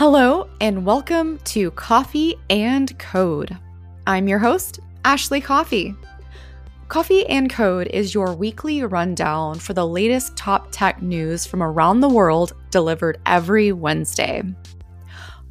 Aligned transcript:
Hello, 0.00 0.48
and 0.62 0.86
welcome 0.86 1.36
to 1.44 1.72
Coffey 1.72 2.34
and 2.48 2.98
Code. 2.98 3.54
I'm 4.06 4.28
your 4.28 4.38
host, 4.38 4.80
Ashley 5.04 5.42
Coffey. 5.42 5.94
Coffey 6.88 7.26
and 7.26 7.50
Code 7.50 7.86
is 7.88 8.14
your 8.14 8.34
weekly 8.34 8.82
rundown 8.82 9.58
for 9.58 9.74
the 9.74 9.86
latest 9.86 10.38
top 10.38 10.68
tech 10.70 11.02
news 11.02 11.44
from 11.44 11.62
around 11.62 12.00
the 12.00 12.08
world 12.08 12.54
delivered 12.70 13.20
every 13.26 13.72
Wednesday. 13.72 14.42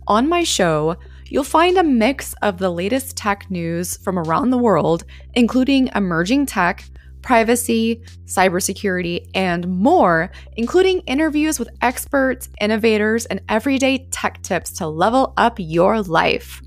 On 0.08 0.28
my 0.28 0.44
show, 0.44 0.96
you'll 1.28 1.44
find 1.44 1.78
a 1.78 1.84
mix 1.84 2.34
of 2.42 2.58
the 2.58 2.72
latest 2.72 3.16
tech 3.16 3.52
news 3.52 3.98
from 3.98 4.18
around 4.18 4.50
the 4.50 4.58
world, 4.58 5.04
including 5.36 5.92
emerging 5.94 6.48
tech, 6.48 6.86
privacy, 7.22 8.02
cybersecurity, 8.26 9.30
and 9.34 9.68
more, 9.68 10.32
including 10.58 11.00
interviews 11.02 11.60
with 11.60 11.70
experts, 11.82 12.50
innovators, 12.62 13.26
and 13.26 13.42
everyday 13.50 14.08
tech 14.12 14.42
tips 14.42 14.72
to 14.72 14.88
level 14.88 15.34
up 15.38 15.56
your 15.58 16.02
life. 16.02 16.62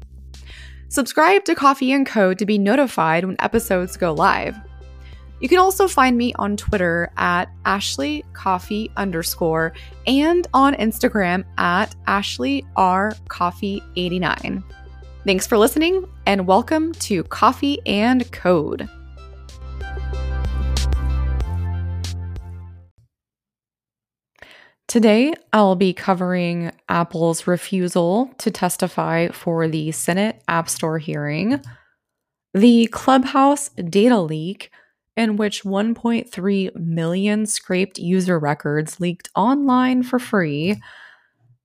Subscribe 0.89 1.45
to 1.47 1.55
Coffey 1.55 1.93
and 1.93 2.07
Code 2.07 2.39
to 2.39 2.47
be 2.47 2.59
notified 2.59 3.25
when 3.25 3.37
episodes 3.39 3.97
go 3.97 4.13
live. 4.13 4.57
You 5.41 5.49
can 5.49 5.59
also 5.59 5.89
find 5.89 6.17
me 6.17 6.33
on 6.35 6.57
Twitter 6.57 7.11
at 7.17 7.51
Ashley 7.65 8.25
Coffey 8.33 8.93
underscore 8.97 9.73
and 10.07 10.47
on 10.55 10.75
Instagram 10.75 11.45
at 11.59 11.97
Ashley 12.07 12.65
R 12.77 13.13
Coffey 13.27 13.83
89. 13.97 14.63
Thanks 15.25 15.47
for 15.47 15.59
listening 15.59 16.07
and 16.27 16.47
welcome 16.47 16.93
to 16.93 17.25
Coffey 17.25 17.81
and 17.87 18.31
Code. 18.31 18.89
Today, 24.93 25.33
I'll 25.55 25.75
be 25.75 25.95
covering 25.95 26.71
Apple's 26.87 27.47
refusal 27.47 28.31
to 28.37 28.51
testify 28.51 29.29
for 29.29 29.67
the 29.67 29.91
Senate 29.91 30.43
App 30.49 30.69
Store 30.69 30.99
hearing, 30.99 31.63
the 32.53 32.89
Clubhouse 32.89 33.71
data 33.71 34.21
leak, 34.21 34.71
in 35.17 35.39
which 35.39 35.63
1.3 35.63 36.77
million 36.77 37.47
scraped 37.47 37.99
user 37.99 38.39
records 38.39 39.01
leaked 39.01 39.31
online 39.35 40.03
for 40.03 40.19
free, 40.19 40.79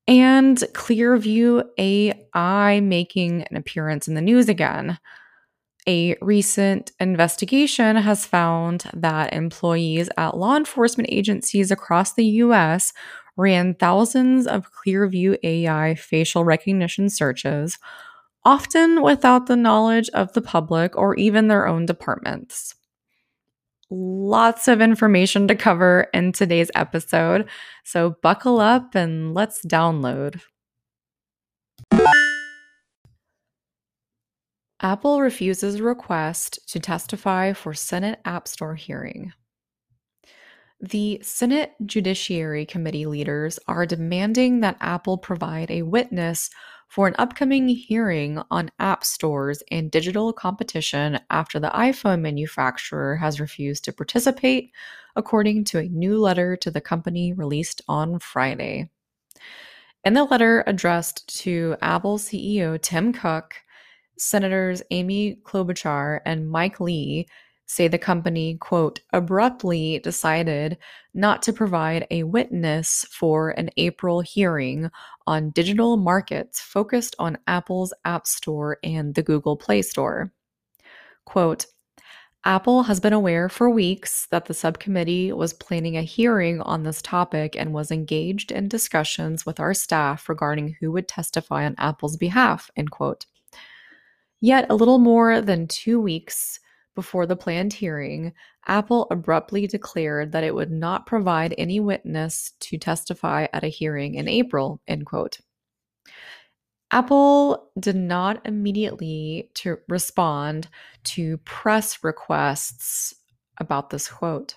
and 0.08 0.58
Clearview 0.72 1.66
AI 1.78 2.80
making 2.80 3.44
an 3.44 3.58
appearance 3.58 4.08
in 4.08 4.14
the 4.14 4.22
news 4.22 4.47
again. 4.47 5.00
A 5.88 6.18
recent 6.20 6.92
investigation 7.00 7.96
has 7.96 8.26
found 8.26 8.84
that 8.94 9.34
employees 9.34 10.10
at 10.18 10.36
law 10.36 10.58
enforcement 10.58 11.08
agencies 11.10 11.72
across 11.72 12.14
the 12.14 12.26
US 12.26 12.92
ran 13.38 13.74
thousands 13.74 14.48
of 14.48 14.72
Clearview 14.74 15.38
AI 15.44 15.96
facial 15.96 16.44
recognition 16.44 17.10
searches, 17.10 17.78
often 18.44 19.02
without 19.02 19.46
the 19.46 19.56
knowledge 19.56 20.10
of 20.10 20.34
the 20.34 20.42
public 20.42 20.98
or 20.98 21.16
even 21.16 21.48
their 21.48 21.66
own 21.68 21.86
departments. 21.86 22.76
Lots 23.90 24.68
of 24.68 24.82
information 24.82 25.48
to 25.48 25.56
cover 25.56 26.08
in 26.14 26.34
today's 26.34 26.72
episode, 26.76 27.48
so 27.86 28.18
buckle 28.22 28.60
up 28.60 28.96
and 28.96 29.34
let's 29.34 29.66
download. 29.66 30.42
Apple 34.80 35.22
refuses 35.22 35.81
request 35.81 36.59
to 36.67 36.80
testify 36.80 37.52
for 37.53 37.73
Senate 37.73 38.20
App 38.25 38.47
Store 38.47 38.75
hearing. 38.75 39.34
The 40.80 41.19
Senate 41.23 41.73
Judiciary 41.84 42.67
Committee 42.67 43.08
leaders 43.08 43.58
are 43.67 43.88
demanding 43.88 44.59
that 44.59 44.78
Apple 44.80 45.17
provide 45.17 45.72
a 45.72 45.81
witness 45.81 46.52
for 46.89 47.08
an 47.08 47.16
upcoming 47.17 47.67
hearing 47.67 48.39
on 48.52 48.69
app 48.78 49.03
stores 49.03 49.63
and 49.72 49.90
digital 49.90 50.31
competition 50.31 51.19
after 51.31 51.59
the 51.59 51.69
iPhone 51.69 52.22
manufacturer 52.22 53.16
has 53.16 53.40
refused 53.40 53.84
to 53.85 53.91
participate, 53.91 54.72
according 55.16 55.63
to 55.63 55.79
a 55.79 55.90
new 55.90 56.19
letter 56.19 56.56
to 56.56 56.69
the 56.69 56.79
company 56.79 57.34
released 57.34 57.81
on 57.88 58.19
Friday. 58.19 58.91
In 60.03 60.13
the 60.13 60.23
letter 60.25 60.63
addressed 60.68 61.28
to 61.40 61.75
Apple 61.81 62.19
CEO 62.19 62.79
Tim 62.79 63.12
Cook, 63.12 63.56
Senators 64.17 64.81
Amy 64.91 65.39
Klobuchar 65.44 66.22
and 66.25 66.50
Mike 66.50 66.79
Lee 66.79 67.28
say 67.67 67.88
the 67.88 67.97
company, 67.97 68.55
quote, 68.55 69.01
abruptly 69.11 70.00
decided 70.00 70.78
not 71.13 71.41
to 71.44 71.53
provide 71.53 72.07
a 72.09 72.23
witness 72.23 73.05
for 73.11 73.50
an 73.51 73.69
April 73.78 74.22
hearing 74.22 74.89
on 75.28 75.50
digital 75.51 75.97
markets 75.97 76.61
focused 76.61 77.16
on 77.19 77.38
Apple's 77.45 77.94
App 78.05 78.25
Store 78.25 78.78
and 78.83 79.13
the 79.13 79.22
Google 79.22 79.57
Play 79.57 79.81
Store. 79.81 80.31
Quote, 81.25 81.66
Apple 82.45 82.84
has 82.84 83.01
been 83.01 83.11
aware 83.11 83.49
for 83.49 83.69
weeks 83.69 84.28
that 84.28 84.45
the 84.45 84.53
subcommittee 84.53 85.34
was 85.34 85.51
planning 85.51 85.97
a 85.97 86.01
hearing 86.01 86.61
on 86.61 86.84
this 86.84 87.01
topic 87.01 87.57
and 87.57 87.73
was 87.73 87.91
engaged 87.91 88.53
in 88.53 88.69
discussions 88.69 89.45
with 89.45 89.59
our 89.59 89.73
staff 89.73 90.29
regarding 90.29 90.78
who 90.79 90.89
would 90.94 91.09
testify 91.09 91.66
on 91.66 91.75
Apple's 91.78 92.16
behalf, 92.16 92.72
end 92.78 92.91
quote. 92.91 93.25
Yet, 94.40 94.68
a 94.70 94.75
little 94.75 95.00
more 95.00 95.42
than 95.42 95.68
two 95.68 96.00
weeks 96.00 96.59
before 96.96 97.25
the 97.25 97.36
planned 97.36 97.74
hearing, 97.74 98.34
Apple 98.68 99.08
abruptly 99.12 99.68
declared 99.68 100.31
that 100.31 100.44
it 100.44 100.53
would 100.53 100.72
not 100.72 101.06
provide 101.06 101.53
any 101.58 101.80
witness 101.80 102.53
to 102.62 102.78
testify 102.78 103.47
at 103.53 103.64
a 103.64 103.68
hearing 103.68 104.16
in 104.16 104.28
April, 104.28 104.81
end 104.88 105.06
quote. 105.06 105.40
Apple 106.92 107.70
did 107.80 107.96
not 107.96 108.46
immediately 108.46 109.50
to 109.56 109.78
respond 109.90 110.70
to 111.03 111.38
press 111.40 112.03
requests 112.03 113.14
about 113.59 113.90
this 113.90 114.08
quote. 114.08 114.56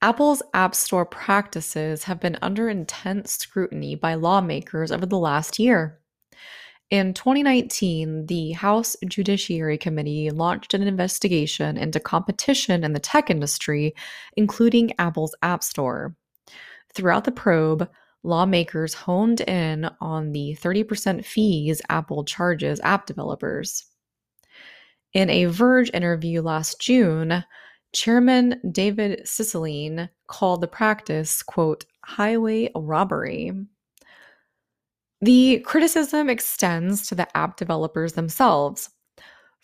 Apple's 0.00 0.42
App 0.52 0.74
Store 0.74 1.06
practices 1.06 2.04
have 2.04 2.20
been 2.20 2.38
under 2.42 2.68
intense 2.68 3.32
scrutiny 3.32 3.94
by 3.94 4.14
lawmakers 4.14 4.92
over 4.92 5.06
the 5.06 5.18
last 5.18 5.58
year. 5.58 6.00
In 6.94 7.12
2019, 7.12 8.26
the 8.26 8.52
House 8.52 8.94
Judiciary 9.04 9.76
Committee 9.76 10.30
launched 10.30 10.74
an 10.74 10.82
investigation 10.82 11.76
into 11.76 11.98
competition 11.98 12.84
in 12.84 12.92
the 12.92 13.00
tech 13.00 13.30
industry, 13.30 13.96
including 14.36 14.92
Apple's 15.00 15.34
App 15.42 15.64
Store. 15.64 16.14
Throughout 16.94 17.24
the 17.24 17.32
probe, 17.32 17.90
lawmakers 18.22 18.94
honed 18.94 19.40
in 19.40 19.90
on 20.00 20.30
the 20.30 20.56
30% 20.62 21.24
fees 21.24 21.82
Apple 21.88 22.22
charges 22.22 22.80
app 22.84 23.06
developers. 23.06 23.86
In 25.12 25.28
a 25.30 25.46
Verge 25.46 25.90
interview 25.92 26.42
last 26.42 26.80
June, 26.80 27.42
Chairman 27.92 28.60
David 28.70 29.22
Cicilline 29.24 30.10
called 30.28 30.60
the 30.60 30.68
practice, 30.68 31.42
quote, 31.42 31.86
highway 32.04 32.70
robbery. 32.76 33.50
The 35.24 35.60
criticism 35.60 36.28
extends 36.28 37.08
to 37.08 37.14
the 37.14 37.34
app 37.34 37.56
developers 37.56 38.12
themselves. 38.12 38.90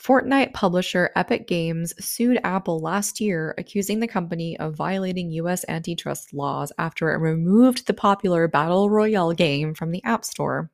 Fortnite 0.02 0.54
publisher 0.54 1.10
Epic 1.14 1.46
Games 1.46 1.92
sued 2.02 2.40
Apple 2.44 2.78
last 2.80 3.20
year, 3.20 3.54
accusing 3.58 4.00
the 4.00 4.08
company 4.08 4.58
of 4.58 4.74
violating 4.74 5.30
US 5.32 5.66
antitrust 5.68 6.32
laws 6.32 6.72
after 6.78 7.12
it 7.12 7.18
removed 7.18 7.86
the 7.86 7.92
popular 7.92 8.48
Battle 8.48 8.88
Royale 8.88 9.34
game 9.34 9.74
from 9.74 9.90
the 9.90 10.02
App 10.02 10.24
Store. 10.24 10.70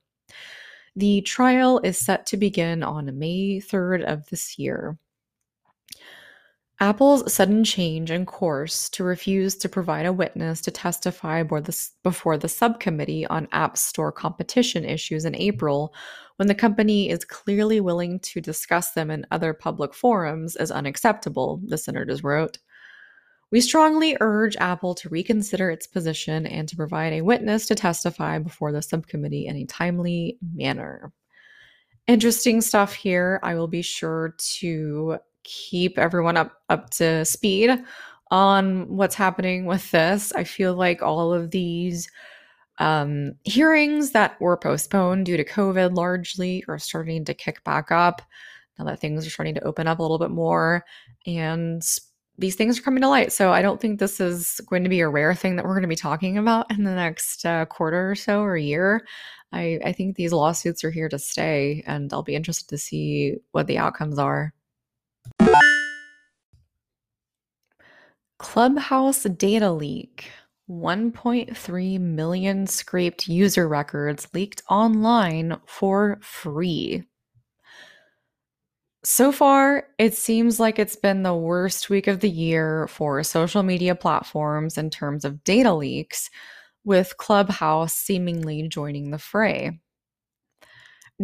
The 0.94 1.20
trial 1.22 1.80
is 1.82 1.98
set 1.98 2.24
to 2.26 2.36
begin 2.36 2.84
on 2.84 3.18
May 3.18 3.60
3rd 3.60 4.04
of 4.04 4.28
this 4.28 4.56
year. 4.56 4.98
Apple's 6.78 7.32
sudden 7.32 7.64
change 7.64 8.10
in 8.10 8.26
course 8.26 8.90
to 8.90 9.02
refuse 9.02 9.56
to 9.56 9.68
provide 9.68 10.04
a 10.04 10.12
witness 10.12 10.60
to 10.60 10.70
testify 10.70 11.42
before 11.42 12.36
the 12.36 12.48
subcommittee 12.48 13.26
on 13.26 13.48
App 13.52 13.78
Store 13.78 14.12
competition 14.12 14.84
issues 14.84 15.24
in 15.24 15.34
April, 15.34 15.94
when 16.36 16.48
the 16.48 16.54
company 16.54 17.08
is 17.08 17.24
clearly 17.24 17.80
willing 17.80 18.20
to 18.20 18.42
discuss 18.42 18.90
them 18.90 19.10
in 19.10 19.26
other 19.30 19.54
public 19.54 19.94
forums, 19.94 20.54
is 20.56 20.70
unacceptable, 20.70 21.62
the 21.64 21.78
senators 21.78 22.22
wrote. 22.22 22.58
We 23.50 23.62
strongly 23.62 24.18
urge 24.20 24.56
Apple 24.56 24.94
to 24.96 25.08
reconsider 25.08 25.70
its 25.70 25.86
position 25.86 26.46
and 26.46 26.68
to 26.68 26.76
provide 26.76 27.14
a 27.14 27.22
witness 27.22 27.66
to 27.68 27.74
testify 27.74 28.38
before 28.38 28.72
the 28.72 28.82
subcommittee 28.82 29.46
in 29.46 29.56
a 29.56 29.64
timely 29.64 30.36
manner. 30.54 31.10
Interesting 32.06 32.60
stuff 32.60 32.92
here. 32.92 33.40
I 33.42 33.54
will 33.54 33.68
be 33.68 33.82
sure 33.82 34.34
to 34.58 35.18
keep 35.46 35.98
everyone 35.98 36.36
up 36.36 36.52
up 36.68 36.90
to 36.90 37.24
speed 37.24 37.70
on 38.30 38.88
what's 38.88 39.14
happening 39.14 39.66
with 39.66 39.90
this. 39.92 40.32
I 40.32 40.44
feel 40.44 40.74
like 40.74 41.00
all 41.00 41.32
of 41.32 41.52
these 41.52 42.10
um, 42.78 43.34
hearings 43.44 44.10
that 44.10 44.38
were 44.40 44.56
postponed 44.56 45.26
due 45.26 45.36
to 45.36 45.44
COVID 45.44 45.94
largely 45.94 46.64
are 46.68 46.78
starting 46.78 47.24
to 47.24 47.34
kick 47.34 47.62
back 47.64 47.90
up 47.90 48.20
now 48.78 48.84
that 48.84 49.00
things 49.00 49.26
are 49.26 49.30
starting 49.30 49.54
to 49.54 49.64
open 49.64 49.86
up 49.86 49.98
a 49.98 50.02
little 50.02 50.18
bit 50.18 50.30
more. 50.30 50.84
And 51.26 51.82
these 52.38 52.56
things 52.56 52.78
are 52.78 52.82
coming 52.82 53.00
to 53.00 53.08
light. 53.08 53.32
So 53.32 53.50
I 53.52 53.62
don't 53.62 53.80
think 53.80 53.98
this 53.98 54.20
is 54.20 54.60
going 54.66 54.82
to 54.82 54.90
be 54.90 55.00
a 55.00 55.08
rare 55.08 55.34
thing 55.34 55.56
that 55.56 55.64
we're 55.64 55.72
going 55.72 55.82
to 55.82 55.88
be 55.88 55.96
talking 55.96 56.36
about 56.36 56.70
in 56.70 56.84
the 56.84 56.94
next 56.94 57.46
uh, 57.46 57.64
quarter 57.64 58.10
or 58.10 58.14
so 58.14 58.42
or 58.42 58.56
year. 58.56 59.06
I, 59.52 59.78
I 59.84 59.92
think 59.92 60.16
these 60.16 60.32
lawsuits 60.32 60.84
are 60.84 60.90
here 60.90 61.08
to 61.08 61.18
stay, 61.18 61.82
and 61.86 62.12
I'll 62.12 62.22
be 62.22 62.34
interested 62.34 62.68
to 62.68 62.78
see 62.78 63.36
what 63.52 63.68
the 63.68 63.78
outcomes 63.78 64.18
are. 64.18 64.52
Clubhouse 68.46 69.24
data 69.24 69.72
leak. 69.72 70.30
1.3 70.70 71.98
million 72.00 72.66
scraped 72.68 73.26
user 73.26 73.66
records 73.66 74.28
leaked 74.34 74.62
online 74.70 75.56
for 75.66 76.20
free. 76.22 77.02
So 79.04 79.32
far, 79.32 79.88
it 79.98 80.14
seems 80.14 80.60
like 80.60 80.78
it's 80.78 80.94
been 80.94 81.24
the 81.24 81.34
worst 81.34 81.90
week 81.90 82.06
of 82.06 82.20
the 82.20 82.30
year 82.30 82.86
for 82.86 83.20
social 83.24 83.64
media 83.64 83.96
platforms 83.96 84.78
in 84.78 84.90
terms 84.90 85.24
of 85.24 85.42
data 85.42 85.74
leaks, 85.74 86.30
with 86.84 87.16
Clubhouse 87.16 87.94
seemingly 87.94 88.68
joining 88.68 89.10
the 89.10 89.18
fray. 89.18 89.80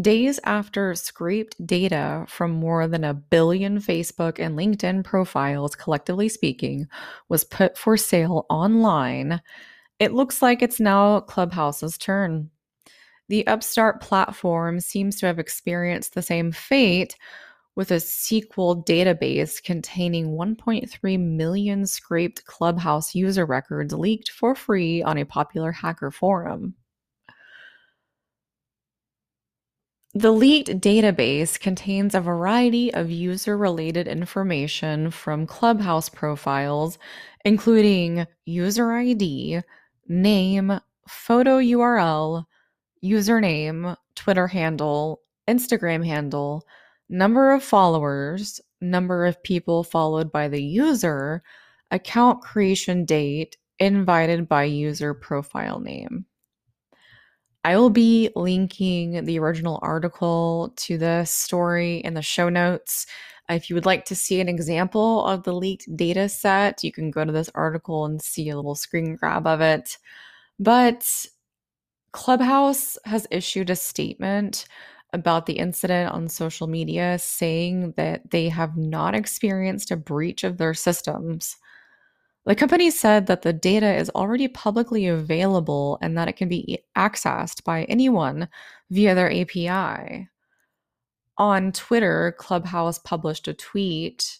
Days 0.00 0.40
after 0.44 0.94
scraped 0.94 1.66
data 1.66 2.24
from 2.26 2.50
more 2.52 2.88
than 2.88 3.04
a 3.04 3.12
billion 3.12 3.78
Facebook 3.78 4.38
and 4.38 4.56
LinkedIn 4.56 5.04
profiles, 5.04 5.76
collectively 5.76 6.30
speaking, 6.30 6.86
was 7.28 7.44
put 7.44 7.76
for 7.76 7.98
sale 7.98 8.46
online, 8.48 9.42
it 9.98 10.14
looks 10.14 10.40
like 10.40 10.62
it's 10.62 10.80
now 10.80 11.20
Clubhouse's 11.20 11.98
turn. 11.98 12.48
The 13.28 13.46
upstart 13.46 14.00
platform 14.00 14.80
seems 14.80 15.16
to 15.16 15.26
have 15.26 15.38
experienced 15.38 16.14
the 16.14 16.22
same 16.22 16.52
fate 16.52 17.14
with 17.76 17.90
a 17.90 17.96
SQL 17.96 18.86
database 18.86 19.62
containing 19.62 20.30
1.3 20.30 21.20
million 21.20 21.86
scraped 21.86 22.46
Clubhouse 22.46 23.14
user 23.14 23.44
records 23.44 23.92
leaked 23.92 24.30
for 24.30 24.54
free 24.54 25.02
on 25.02 25.18
a 25.18 25.26
popular 25.26 25.70
hacker 25.70 26.10
forum. 26.10 26.74
The 30.14 30.30
leaked 30.30 30.68
database 30.78 31.58
contains 31.58 32.14
a 32.14 32.20
variety 32.20 32.92
of 32.92 33.10
user 33.10 33.56
related 33.56 34.06
information 34.06 35.10
from 35.10 35.46
Clubhouse 35.46 36.10
profiles, 36.10 36.98
including 37.46 38.26
user 38.44 38.92
ID, 38.92 39.62
name, 40.08 40.78
photo 41.08 41.58
URL, 41.60 42.44
username, 43.02 43.96
Twitter 44.14 44.48
handle, 44.48 45.22
Instagram 45.48 46.04
handle, 46.04 46.66
number 47.08 47.52
of 47.52 47.64
followers, 47.64 48.60
number 48.82 49.24
of 49.24 49.42
people 49.42 49.82
followed 49.82 50.30
by 50.30 50.46
the 50.46 50.62
user, 50.62 51.42
account 51.90 52.42
creation 52.42 53.06
date, 53.06 53.56
invited 53.78 54.46
by 54.46 54.64
user 54.64 55.14
profile 55.14 55.80
name. 55.80 56.26
I 57.64 57.76
will 57.76 57.90
be 57.90 58.30
linking 58.36 59.24
the 59.24 59.38
original 59.38 59.78
article 59.82 60.72
to 60.78 60.98
this 60.98 61.30
story 61.30 61.98
in 61.98 62.14
the 62.14 62.22
show 62.22 62.48
notes. 62.48 63.06
If 63.48 63.70
you 63.70 63.76
would 63.76 63.86
like 63.86 64.04
to 64.06 64.16
see 64.16 64.40
an 64.40 64.48
example 64.48 65.24
of 65.26 65.44
the 65.44 65.52
leaked 65.54 65.94
data 65.96 66.28
set, 66.28 66.82
you 66.84 66.92
can 66.92 67.10
go 67.10 67.24
to 67.24 67.32
this 67.32 67.50
article 67.54 68.06
and 68.06 68.20
see 68.22 68.48
a 68.50 68.56
little 68.56 68.74
screen 68.74 69.16
grab 69.16 69.46
of 69.46 69.60
it. 69.60 69.98
But 70.58 71.26
Clubhouse 72.12 72.98
has 73.06 73.26
issued 73.30 73.70
a 73.70 73.76
statement 73.76 74.66
about 75.12 75.46
the 75.46 75.54
incident 75.54 76.12
on 76.12 76.28
social 76.28 76.66
media, 76.66 77.18
saying 77.18 77.94
that 77.96 78.30
they 78.30 78.48
have 78.48 78.76
not 78.76 79.14
experienced 79.14 79.90
a 79.90 79.96
breach 79.96 80.44
of 80.44 80.58
their 80.58 80.74
systems. 80.74 81.56
The 82.44 82.56
company 82.56 82.90
said 82.90 83.26
that 83.26 83.42
the 83.42 83.52
data 83.52 83.94
is 83.94 84.10
already 84.10 84.48
publicly 84.48 85.06
available 85.06 85.98
and 86.02 86.18
that 86.18 86.28
it 86.28 86.36
can 86.36 86.48
be 86.48 86.80
accessed 86.96 87.62
by 87.62 87.84
anyone 87.84 88.48
via 88.90 89.14
their 89.14 89.32
API. 89.32 90.28
On 91.38 91.72
Twitter, 91.72 92.34
Clubhouse 92.38 92.98
published 92.98 93.46
a 93.46 93.54
tweet 93.54 94.38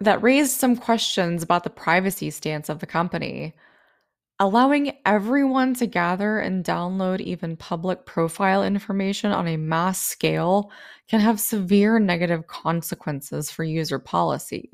that 0.00 0.22
raised 0.22 0.52
some 0.52 0.76
questions 0.76 1.42
about 1.42 1.64
the 1.64 1.70
privacy 1.70 2.30
stance 2.30 2.68
of 2.68 2.78
the 2.78 2.86
company. 2.86 3.54
Allowing 4.38 4.92
everyone 5.06 5.74
to 5.74 5.86
gather 5.86 6.38
and 6.38 6.64
download 6.64 7.20
even 7.20 7.56
public 7.56 8.04
profile 8.06 8.62
information 8.62 9.32
on 9.32 9.48
a 9.48 9.56
mass 9.56 10.00
scale 10.00 10.70
can 11.08 11.20
have 11.20 11.40
severe 11.40 11.98
negative 11.98 12.46
consequences 12.46 13.50
for 13.50 13.64
user 13.64 13.98
policy. 13.98 14.70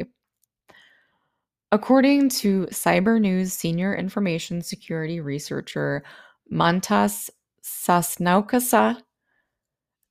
According 1.73 2.29
to 2.29 2.67
Cybernews 2.67 3.51
senior 3.51 3.95
information 3.95 4.61
security 4.61 5.21
researcher 5.21 6.05
Mantas 6.51 7.31
Sasnauskas, 7.65 9.01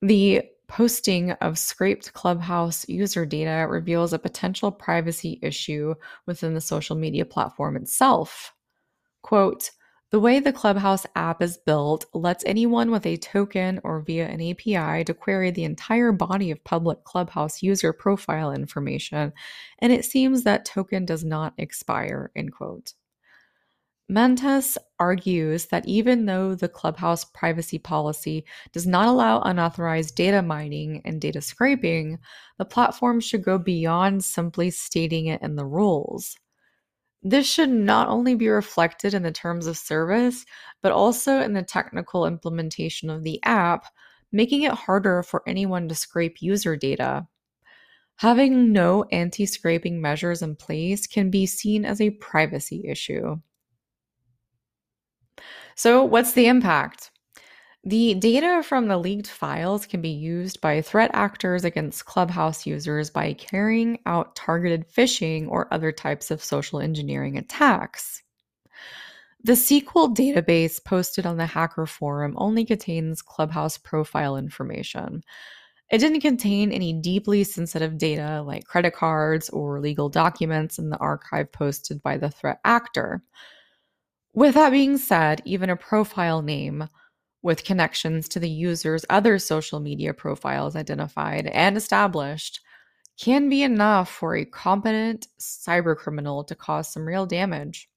the 0.02 0.42
posting 0.68 1.34
of 1.34 1.60
scraped 1.60 2.14
Clubhouse 2.14 2.90
user 2.90 3.28
data 3.28 3.68
reveals 3.70 4.12
a 4.12 4.18
potential 4.18 4.72
privacy 4.72 5.38
issue 5.44 5.94
within 6.26 6.56
the 6.56 6.62
social 6.62 6.96
media 6.96 7.26
platform 7.26 7.76
itself. 7.76 8.56
Quote, 9.22 9.70
the 10.12 10.20
way 10.20 10.40
the 10.40 10.52
Clubhouse 10.52 11.06
app 11.16 11.42
is 11.42 11.58
built 11.58 12.06
lets 12.14 12.44
anyone 12.46 12.92
with 12.92 13.06
a 13.06 13.16
token 13.18 13.80
or 13.84 14.02
via 14.02 14.28
an 14.28 14.42
API 14.42 15.06
to 15.06 15.14
query 15.14 15.52
the 15.52 15.64
entire 15.64 16.12
body 16.12 16.52
of 16.52 16.64
public 16.66 17.04
Clubhouse 17.06 17.64
user 17.64 17.94
profile 17.94 18.52
information, 18.52 19.32
and 19.80 19.94
it 19.94 20.04
seems 20.04 20.44
that 20.44 20.66
token 20.66 21.06
does 21.06 21.24
not 21.24 21.54
expire, 21.58 22.30
end 22.36 22.52
quote. 22.52 22.94
Mantas 24.10 24.78
argues 25.00 25.68
that 25.68 25.88
even 25.88 26.26
though 26.26 26.56
the 26.56 26.68
Clubhouse 26.68 27.24
privacy 27.24 27.80
policy 27.80 28.44
does 28.74 28.86
not 28.86 29.08
allow 29.08 29.40
unauthorized 29.40 30.16
data 30.16 30.42
mining 30.42 31.02
and 31.06 31.22
data 31.22 31.40
scraping, 31.40 32.20
the 32.58 32.66
platform 32.66 33.22
should 33.22 33.42
go 33.42 33.58
beyond 33.58 34.26
simply 34.26 34.70
stating 34.70 35.28
it 35.28 35.42
in 35.42 35.56
the 35.56 35.66
rules. 35.66 36.36
This 37.24 37.48
should 37.48 37.70
not 37.70 38.08
only 38.08 38.34
be 38.36 38.50
reflected 38.50 39.14
in 39.14 39.22
the 39.24 39.32
terms 39.32 39.68
of 39.68 39.78
service, 39.78 40.46
but 40.82 40.92
also 40.92 41.40
in 41.40 41.54
the 41.54 41.62
technical 41.62 42.26
implementation 42.26 43.10
of 43.10 43.24
the 43.24 43.40
app, 43.44 43.86
making 44.32 44.64
it 44.64 44.72
harder 44.72 45.22
for 45.22 45.44
anyone 45.46 45.88
to 45.90 45.96
scrape 45.96 46.42
user 46.42 46.76
data. 46.76 47.28
Having 48.18 48.72
no 48.72 49.04
anti 49.06 49.46
scraping 49.46 50.02
measures 50.02 50.42
in 50.42 50.56
place 50.56 51.08
can 51.08 51.30
be 51.30 51.46
seen 51.46 51.86
as 51.86 52.02
a 52.02 52.12
privacy 52.12 52.84
issue. 52.88 53.40
So, 55.76 56.04
what's 56.04 56.34
the 56.34 56.48
impact? 56.48 57.11
The 57.84 58.14
data 58.14 58.62
from 58.64 58.88
the 58.88 58.98
leaked 59.00 59.28
files 59.28 59.88
can 59.88 60.02
be 60.02 60.10
used 60.10 60.62
by 60.62 60.82
threat 60.84 61.10
actors 61.16 61.66
against 61.66 62.06
Clubhouse 62.06 62.68
users 62.68 63.10
by 63.10 63.34
carrying 63.34 63.98
out 64.06 64.36
targeted 64.36 64.88
phishing 64.88 65.48
or 65.50 65.74
other 65.74 65.92
types 65.92 66.30
of 66.30 66.44
social 66.44 66.80
engineering 66.80 67.40
attacks. 67.40 68.22
The 69.44 69.54
SQL 69.54 70.16
database 70.16 70.84
posted 70.84 71.26
on 71.26 71.38
the 71.38 71.48
hacker 71.48 71.88
forum 71.88 72.36
only 72.38 72.66
contains 72.66 73.24
Clubhouse 73.24 73.80
profile 73.80 74.38
information. 74.38 75.24
It 75.90 75.98
didn't 75.98 76.22
contain 76.22 76.72
any 76.72 76.94
deeply 76.94 77.44
sensitive 77.44 77.98
data 77.98 78.44
like 78.44 78.66
credit 78.66 78.94
cards 78.94 79.50
or 79.50 79.80
legal 79.80 80.08
documents 80.08 80.78
in 80.78 80.92
the 80.92 80.98
archive 80.98 81.52
posted 81.52 82.04
by 82.04 82.18
the 82.18 82.30
threat 82.30 82.60
actor. 82.64 83.24
With 84.34 84.54
that 84.54 84.70
being 84.70 85.00
said, 85.00 85.42
even 85.46 85.72
a 85.72 85.76
profile 85.76 86.44
name 86.44 86.88
with 87.42 87.64
connections 87.64 88.28
to 88.30 88.40
the 88.40 88.50
user's 88.50 89.06
other 89.10 89.40
social 89.40 89.80
media 89.80 90.14
profiles 90.14 90.76
identified 90.76 91.48
and 91.48 91.76
established 91.76 92.62
can 93.20 93.50
be 93.50 93.64
enough 93.64 94.10
for 94.10 94.36
a 94.36 94.46
competent 94.46 95.28
cybercriminal 95.40 96.46
to 96.48 96.56
cause 96.56 96.92
some 96.92 97.08
real 97.08 97.26
damage. 97.26 97.90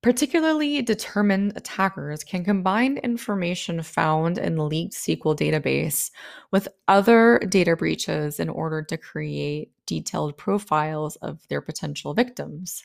Particularly 0.00 0.80
determined 0.82 1.54
attackers 1.56 2.22
can 2.22 2.44
combine 2.44 2.98
information 2.98 3.82
found 3.82 4.38
in 4.38 4.54
the 4.54 4.64
leaked 4.64 4.94
SQL 4.94 5.36
database 5.36 6.12
with 6.52 6.68
other 6.86 7.40
data 7.48 7.74
breaches 7.74 8.38
in 8.38 8.48
order 8.48 8.82
to 8.82 8.96
create 8.96 9.72
detailed 9.86 10.36
profiles 10.36 11.16
of 11.16 11.46
their 11.48 11.60
potential 11.60 12.14
victims. 12.14 12.84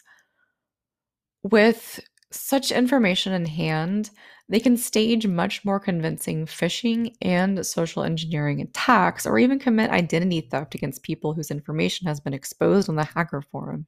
With 1.44 2.00
such 2.34 2.72
information 2.72 3.34
in 3.34 3.46
hand, 3.46 4.12
they 4.50 4.60
can 4.60 4.78
stage 4.78 5.28
much 5.28 5.66
more 5.66 5.80
convincing 5.80 6.46
phishing 6.48 7.16
and 7.22 7.66
social 7.66 8.04
engineering 8.04 8.62
attacks, 8.62 9.26
or 9.28 9.40
even 9.40 9.60
commit 9.60 9.92
identity 9.92 10.42
theft 10.42 10.76
against 10.76 11.04
people 11.04 11.34
whose 11.34 11.52
information 11.52 12.08
has 12.08 12.20
been 12.22 12.34
exposed 12.34 12.90
on 12.90 12.96
the 12.98 13.06
hacker 13.06 13.42
forum. 13.42 13.88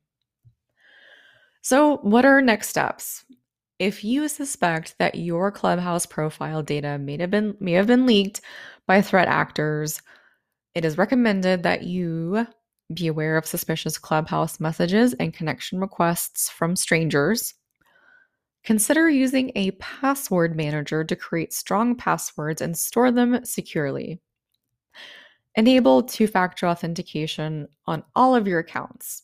So, 1.64 1.98
what 2.00 2.26
are 2.26 2.42
next 2.42 2.70
steps? 2.70 3.26
If 3.80 4.04
you 4.04 4.28
suspect 4.30 4.96
that 5.00 5.16
your 5.16 5.52
Clubhouse 5.52 6.06
profile 6.06 6.64
data 6.64 6.98
may 7.00 7.18
have 7.20 7.32
been 7.32 7.58
may 7.60 7.74
have 7.74 7.88
been 7.88 8.06
leaked 8.08 8.42
by 8.88 9.02
threat 9.02 9.28
actors, 9.30 10.02
it 10.76 10.86
is 10.86 10.98
recommended 10.98 11.64
that 11.64 11.84
you 11.84 12.48
Be 12.94 13.08
aware 13.08 13.38
of 13.38 13.48
suspicious 13.48 13.98
Clubhouse 14.00 14.60
messages 14.60 15.14
and 15.16 15.34
connection 15.34 15.80
requests 15.80 16.50
from 16.50 16.76
strangers. 16.76 17.56
Consider 18.66 19.10
using 19.10 19.52
a 19.56 19.72
password 19.72 20.56
manager 20.56 21.04
to 21.04 21.16
create 21.16 21.54
strong 21.54 21.96
passwords 21.96 22.62
and 22.62 22.76
store 22.76 23.12
them 23.12 23.46
securely. 23.46 24.20
Enable 25.56 26.02
two 26.04 26.28
factor 26.28 26.68
authentication 26.68 27.68
on 27.86 28.04
all 28.16 28.36
of 28.36 28.48
your 28.48 28.60
accounts. 28.60 29.22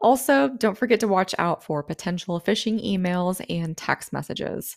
Also, 0.00 0.48
don't 0.58 0.76
forget 0.76 1.00
to 1.00 1.08
watch 1.08 1.34
out 1.38 1.62
for 1.62 1.82
potential 1.82 2.40
phishing 2.40 2.84
emails 2.84 3.44
and 3.48 3.76
text 3.76 4.12
messages. 4.12 4.76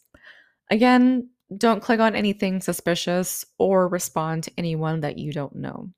Again, 0.69 1.29
don't 1.57 1.81
click 1.81 1.99
on 1.99 2.15
anything 2.15 2.61
suspicious 2.61 3.45
or 3.57 3.87
respond 3.87 4.43
to 4.43 4.51
anyone 4.57 5.01
that 5.01 5.17
you 5.17 5.33
don't 5.33 5.55
know. 5.55 5.89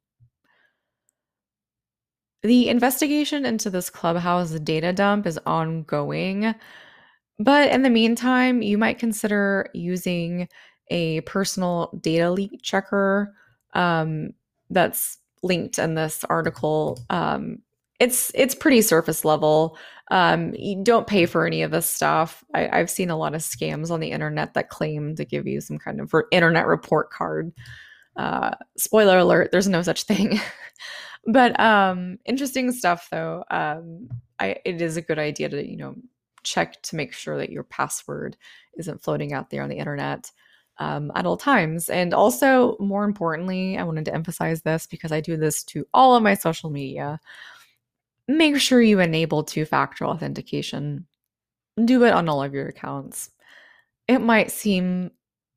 The 2.42 2.70
investigation 2.70 3.46
into 3.46 3.70
this 3.70 3.90
Clubhouse 3.90 4.52
data 4.52 4.92
dump 4.92 5.28
is 5.28 5.40
ongoing, 5.46 6.56
but 7.40 7.72
in 7.72 7.82
the 7.82 7.90
meantime, 7.90 8.62
you 8.62 8.78
might 8.78 9.00
consider 9.00 9.70
using 9.74 10.48
a 10.90 11.22
personal 11.22 11.98
data 12.02 12.30
leak 12.32 12.62
checker 12.62 13.34
um, 13.74 14.32
that's 14.70 15.18
linked 15.42 15.80
in 15.80 15.96
this 15.96 16.24
article. 16.26 17.04
Um, 17.10 17.60
it's 18.00 18.32
it's 18.36 18.56
pretty 18.56 18.82
surface 18.82 19.24
level. 19.24 19.78
Um, 20.12 20.54
you 20.56 20.84
don't 20.84 21.08
pay 21.08 21.26
for 21.26 21.46
any 21.46 21.62
of 21.62 21.72
this 21.72 21.86
stuff. 21.86 22.44
I, 22.54 22.78
have 22.78 22.90
seen 22.90 23.10
a 23.10 23.18
lot 23.18 23.34
of 23.34 23.42
scams 23.42 23.90
on 23.90 24.00
the 24.00 24.12
internet 24.12 24.54
that 24.54 24.70
claim 24.70 25.16
to 25.16 25.26
give 25.26 25.48
you 25.48 25.62
some 25.62 25.80
kind 25.80 26.02
of 26.02 26.14
internet 26.32 26.68
report 26.68 27.12
card. 27.12 27.54
Uh, 28.16 28.52
spoiler 28.78 29.18
alert: 29.20 29.52
there's 29.52 29.70
no 29.70 29.82
such 29.82 30.04
thing. 30.04 30.40
but 31.28 31.58
um, 31.60 32.20
interesting 32.26 32.72
stuff, 32.72 33.08
though. 33.12 33.44
Um, 33.50 34.10
I, 34.40 34.58
it 34.66 34.82
is 34.82 34.98
a 34.98 35.02
good 35.02 35.20
idea 35.20 35.50
to 35.50 35.66
you 35.66 35.78
know 35.78 35.96
check 36.44 36.82
to 36.84 36.96
make 36.96 37.14
sure 37.14 37.38
that 37.38 37.50
your 37.50 37.64
password 37.64 38.38
isn't 38.78 39.04
floating 39.04 39.34
out 39.34 39.50
there 39.50 39.64
on 39.64 39.70
the 39.70 39.78
internet 39.78 40.32
um, 40.80 41.12
at 41.16 41.26
all 41.26 41.38
times. 41.38 41.90
And 41.90 42.14
also, 42.14 42.78
more 42.80 43.04
importantly, 43.04 43.78
I 43.78 43.84
wanted 43.84 44.06
to 44.06 44.14
emphasize 44.14 44.62
this 44.62 44.88
because 44.88 45.12
I 45.12 45.22
do 45.22 45.38
this 45.38 45.64
to 45.66 45.86
all 45.94 46.16
of 46.16 46.24
my 46.24 46.34
social 46.34 46.70
media. 46.70 47.20
Make 48.28 48.58
sure 48.58 48.82
you 48.82 49.00
enable 49.00 49.44
two 49.44 49.66
factor 49.66 50.06
authentication. 50.06 51.06
Do 51.84 52.04
it 52.06 52.14
on 52.14 52.30
all 52.30 52.44
of 52.44 52.54
your 52.54 52.68
accounts. 52.68 53.32
It 54.08 54.20
might 54.20 54.52
seem 54.52 55.12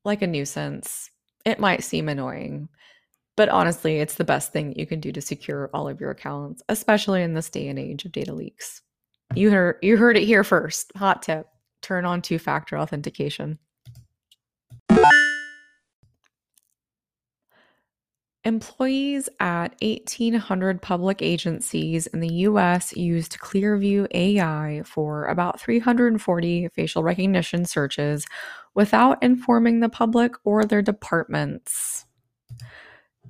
like 0.05 0.21
a 0.21 0.27
nuisance, 0.27 1.11
it 1.45 1.59
might 1.59 1.83
seem 1.83 2.07
annoying, 2.07 2.69
but 3.35 3.49
honestly, 3.49 3.99
it's 3.99 4.15
the 4.15 4.23
best 4.23 4.51
thing 4.53 4.73
you 4.77 4.87
can 4.87 4.99
do 4.99 5.11
to 5.11 5.21
secure 5.21 5.69
all 5.73 5.87
of 5.87 5.99
your 5.99 6.11
accounts, 6.11 6.63
especially 6.69 7.21
in 7.23 7.33
this 7.33 7.49
day 7.49 7.67
and 7.67 7.77
age 7.77 8.05
of 8.05 8.11
data 8.11 8.33
leaks. 8.33 8.81
You 9.35 9.51
heard 9.51 9.77
you 9.81 9.97
heard 9.97 10.17
it 10.17 10.23
here 10.23 10.43
first. 10.43 10.91
Hot 10.95 11.21
tip. 11.21 11.47
Turn 11.81 12.05
on 12.05 12.21
two-factor 12.21 12.77
authentication. 12.77 13.59
Employees 18.47 19.27
at 19.41 19.75
1,800 19.81 20.81
public 20.81 21.21
agencies 21.21 22.07
in 22.07 22.21
the 22.21 22.33
US 22.45 22.95
used 22.95 23.37
Clearview 23.39 24.07
AI 24.11 24.83
for 24.85 25.25
about 25.25 25.59
340 25.59 26.69
facial 26.69 27.03
recognition 27.03 27.65
searches 27.65 28.25
without 28.73 29.21
informing 29.21 29.81
the 29.81 29.89
public 29.89 30.31
or 30.45 30.63
their 30.63 30.81
departments. 30.81 32.05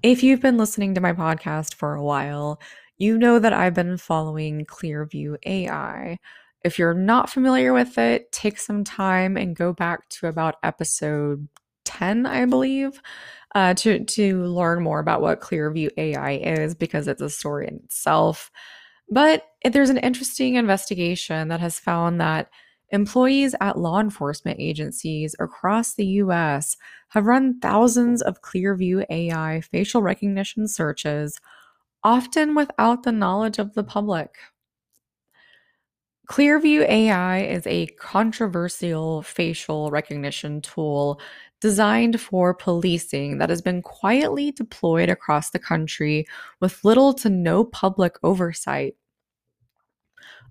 If 0.03 0.21
you've 0.21 0.41
been 0.41 0.57
listening 0.57 0.93
to 0.93 1.01
my 1.01 1.13
podcast 1.13 1.73
for 1.73 1.95
a 1.95 2.03
while, 2.03 2.59
you 2.97 3.17
know 3.17 3.39
that 3.39 3.53
I've 3.53 3.73
been 3.73 3.97
following 3.97 4.65
Clearview 4.65 5.37
AI. 5.45 6.19
If 6.63 6.79
you're 6.79 6.93
not 6.93 7.29
familiar 7.29 7.73
with 7.73 7.97
it, 7.97 8.31
take 8.31 8.57
some 8.57 8.83
time 8.83 9.37
and 9.37 9.55
go 9.55 9.73
back 9.73 10.09
to 10.09 10.27
about 10.27 10.55
episode 10.63 11.47
10, 11.85 12.25
I 12.25 12.45
believe, 12.45 13.01
uh, 13.55 13.73
to, 13.75 14.03
to 14.03 14.43
learn 14.43 14.83
more 14.83 14.99
about 14.99 15.21
what 15.21 15.41
Clearview 15.41 15.89
AI 15.97 16.31
is 16.31 16.75
because 16.75 17.07
it's 17.07 17.21
a 17.21 17.29
story 17.29 17.67
in 17.67 17.75
itself. 17.85 18.51
But 19.09 19.43
there's 19.63 19.89
an 19.89 19.97
interesting 19.97 20.55
investigation 20.55 21.47
that 21.47 21.59
has 21.61 21.79
found 21.79 22.19
that 22.19 22.49
employees 22.89 23.53
at 23.61 23.77
law 23.77 23.99
enforcement 23.99 24.59
agencies 24.59 25.35
across 25.39 25.93
the 25.93 26.05
US 26.05 26.77
have 27.09 27.25
run 27.25 27.59
thousands 27.59 28.21
of 28.21 28.41
Clearview 28.41 29.05
AI 29.09 29.61
facial 29.61 30.01
recognition 30.01 30.67
searches 30.67 31.37
often 32.03 32.55
without 32.55 33.03
the 33.03 33.11
knowledge 33.11 33.59
of 33.59 33.73
the 33.73 33.83
public. 33.83 34.35
Clearview 36.29 36.81
AI 36.89 37.39
is 37.39 37.65
a 37.65 37.87
controversial 37.87 39.21
facial 39.21 39.89
recognition 39.91 40.61
tool 40.61 41.21
designed 41.61 42.19
for 42.19 42.53
policing 42.53 43.37
that 43.37 43.49
has 43.49 43.61
been 43.61 43.81
quietly 43.81 44.51
deployed 44.51 45.09
across 45.09 45.51
the 45.51 45.59
country 45.59 46.25
with 46.59 46.83
little 46.83 47.13
to 47.13 47.29
no 47.29 47.63
public 47.63 48.17
oversight. 48.23 48.95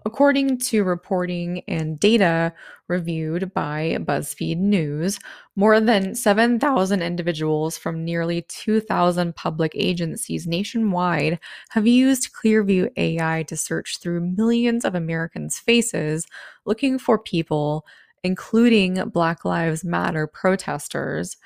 According 0.06 0.58
to 0.58 0.84
reporting 0.84 1.62
and 1.66 1.98
data 1.98 2.52
reviewed 2.86 3.52
by 3.52 3.98
BuzzFeed 3.98 4.56
News, 4.56 5.18
more 5.56 5.80
than 5.80 6.14
7,000 6.14 7.02
individuals 7.02 7.76
from 7.76 8.04
nearly 8.04 8.42
2,000 8.42 9.34
public 9.34 9.72
agencies 9.74 10.46
nationwide 10.46 11.40
have 11.70 11.88
used 11.88 12.30
Clearview 12.32 12.88
AI 12.96 13.42
to 13.48 13.56
search 13.56 13.98
through 13.98 14.32
millions 14.36 14.84
of 14.84 14.94
Americans' 14.94 15.58
faces 15.58 16.24
looking 16.64 17.00
for 17.00 17.18
people, 17.18 17.84
including 18.22 19.08
Black 19.08 19.44
Lives 19.44 19.82
Matter 19.82 20.28
protesters, 20.28 21.36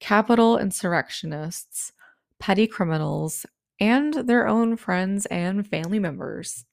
Capitol 0.00 0.56
insurrectionists, 0.56 1.92
petty 2.40 2.66
criminals, 2.66 3.44
and 3.78 4.14
their 4.14 4.48
own 4.48 4.78
friends 4.78 5.26
and 5.26 5.68
family 5.68 5.98
members. 5.98 6.64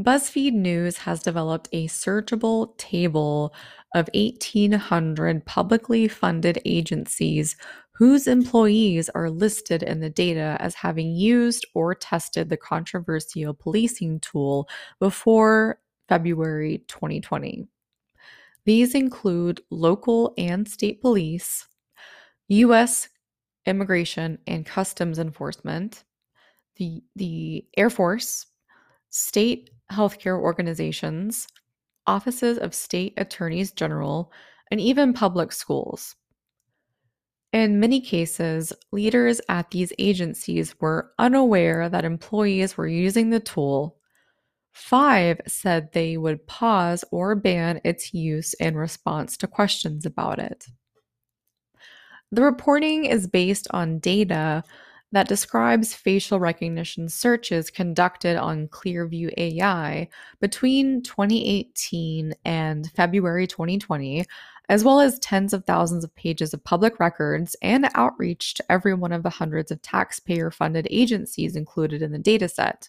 BuzzFeed 0.00 0.54
News 0.54 0.96
has 0.98 1.22
developed 1.22 1.68
a 1.72 1.86
searchable 1.86 2.76
table 2.78 3.54
of 3.94 4.08
1,800 4.14 5.44
publicly 5.44 6.08
funded 6.08 6.58
agencies 6.64 7.54
whose 7.92 8.26
employees 8.26 9.10
are 9.10 9.28
listed 9.28 9.82
in 9.82 10.00
the 10.00 10.08
data 10.08 10.56
as 10.58 10.74
having 10.74 11.14
used 11.14 11.66
or 11.74 11.94
tested 11.94 12.48
the 12.48 12.56
controversial 12.56 13.52
policing 13.52 14.20
tool 14.20 14.66
before 15.00 15.78
February 16.08 16.82
2020. 16.88 17.68
These 18.64 18.94
include 18.94 19.60
local 19.70 20.32
and 20.38 20.66
state 20.66 21.02
police, 21.02 21.66
U.S. 22.48 23.10
Immigration 23.66 24.38
and 24.46 24.64
Customs 24.64 25.18
Enforcement, 25.18 26.04
the, 26.76 27.02
the 27.16 27.66
Air 27.76 27.90
Force, 27.90 28.46
state 29.10 29.68
healthcare 29.90 30.38
organizations, 30.38 31.46
offices 32.06 32.58
of 32.58 32.74
state 32.74 33.14
attorneys 33.16 33.72
general, 33.72 34.32
and 34.70 34.80
even 34.80 35.12
public 35.12 35.52
schools. 35.52 36.16
In 37.52 37.80
many 37.80 38.00
cases, 38.00 38.72
leaders 38.92 39.40
at 39.48 39.70
these 39.72 39.92
agencies 39.98 40.74
were 40.80 41.12
unaware 41.18 41.88
that 41.88 42.04
employees 42.04 42.76
were 42.76 42.86
using 42.86 43.30
the 43.30 43.40
tool. 43.40 43.96
Five 44.72 45.40
said 45.48 45.92
they 45.92 46.16
would 46.16 46.46
pause 46.46 47.04
or 47.10 47.34
ban 47.34 47.80
its 47.84 48.14
use 48.14 48.54
in 48.54 48.76
response 48.76 49.36
to 49.38 49.48
questions 49.48 50.06
about 50.06 50.38
it. 50.38 50.66
The 52.30 52.42
reporting 52.42 53.04
is 53.06 53.26
based 53.26 53.66
on 53.72 53.98
data 53.98 54.62
that 55.12 55.28
describes 55.28 55.94
facial 55.94 56.38
recognition 56.38 57.08
searches 57.08 57.70
conducted 57.70 58.36
on 58.36 58.68
Clearview 58.68 59.32
AI 59.36 60.08
between 60.40 61.02
2018 61.02 62.34
and 62.44 62.90
February 62.92 63.46
2020, 63.46 64.24
as 64.68 64.84
well 64.84 65.00
as 65.00 65.18
tens 65.18 65.52
of 65.52 65.64
thousands 65.64 66.04
of 66.04 66.14
pages 66.14 66.54
of 66.54 66.62
public 66.62 67.00
records 67.00 67.56
and 67.60 67.88
outreach 67.94 68.54
to 68.54 68.64
every 68.70 68.94
one 68.94 69.12
of 69.12 69.24
the 69.24 69.30
hundreds 69.30 69.72
of 69.72 69.82
taxpayer 69.82 70.50
funded 70.50 70.86
agencies 70.90 71.56
included 71.56 72.02
in 72.02 72.12
the 72.12 72.18
dataset. 72.18 72.88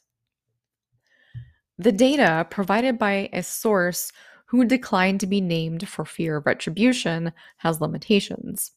The 1.80 1.92
data, 1.92 2.46
provided 2.52 3.00
by 3.00 3.30
a 3.34 3.42
source 3.42 4.12
who 4.46 4.66
declined 4.66 5.22
to 5.22 5.28
be 5.28 5.42
named 5.42 5.90
for 5.90 6.06
fear 6.06 6.38
of 6.38 6.46
retribution, 6.46 7.32
has 7.58 7.82
limitations. 7.82 8.74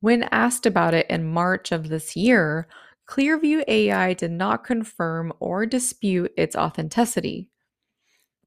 When 0.00 0.28
asked 0.30 0.66
about 0.66 0.94
it 0.94 1.06
in 1.10 1.24
March 1.24 1.72
of 1.72 1.88
this 1.88 2.14
year, 2.14 2.68
Clearview 3.08 3.64
AI 3.66 4.12
did 4.12 4.30
not 4.30 4.64
confirm 4.64 5.32
or 5.40 5.66
dispute 5.66 6.32
its 6.36 6.54
authenticity. 6.54 7.50